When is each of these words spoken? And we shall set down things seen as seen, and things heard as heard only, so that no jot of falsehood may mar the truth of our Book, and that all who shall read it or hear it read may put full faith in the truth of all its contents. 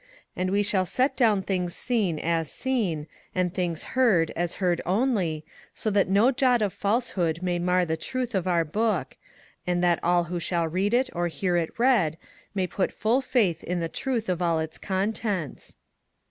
And 0.35 0.49
we 0.49 0.63
shall 0.63 0.87
set 0.87 1.15
down 1.15 1.43
things 1.43 1.75
seen 1.75 2.17
as 2.17 2.51
seen, 2.51 3.05
and 3.35 3.53
things 3.53 3.83
heard 3.93 4.31
as 4.35 4.55
heard 4.55 4.81
only, 4.83 5.45
so 5.75 5.91
that 5.91 6.09
no 6.09 6.31
jot 6.31 6.63
of 6.63 6.73
falsehood 6.73 7.43
may 7.43 7.59
mar 7.59 7.85
the 7.85 7.95
truth 7.95 8.33
of 8.33 8.47
our 8.47 8.65
Book, 8.65 9.15
and 9.67 9.83
that 9.83 9.99
all 10.03 10.23
who 10.23 10.39
shall 10.39 10.67
read 10.67 10.95
it 10.95 11.11
or 11.13 11.27
hear 11.27 11.55
it 11.55 11.77
read 11.77 12.17
may 12.55 12.65
put 12.65 12.91
full 12.91 13.21
faith 13.21 13.63
in 13.63 13.79
the 13.79 13.87
truth 13.89 14.27
of 14.27 14.41
all 14.41 14.57
its 14.57 14.79
contents. 14.79 15.77